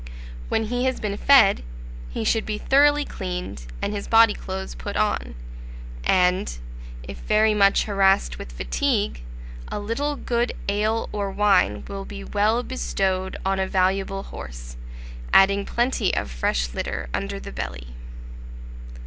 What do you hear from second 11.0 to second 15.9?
or wine will be well bestowed on a valuable horse, adding